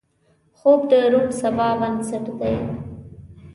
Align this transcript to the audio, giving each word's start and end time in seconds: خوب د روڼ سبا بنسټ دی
خوب 0.57 0.79
د 0.91 0.93
روڼ 1.11 1.27
سبا 1.41 1.67
بنسټ 1.79 2.25
دی 2.39 2.55